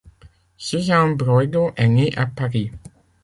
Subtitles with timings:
[0.57, 2.71] Suzanne Broydo est née à Paris.